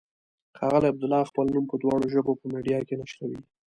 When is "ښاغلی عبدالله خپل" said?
0.57-1.45